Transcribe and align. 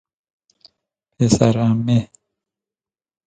یسر 1.21 1.53
عمه 1.67 1.99